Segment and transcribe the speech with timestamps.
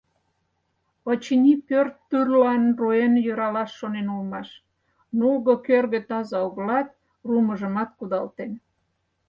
[1.09, 4.47] Очыни, пӧрт турлан руэн йӧралаш шонен улмаш;
[5.17, 6.87] нулго кӧргӧ таза огылат,
[7.27, 8.51] руымыжымат кудалтен.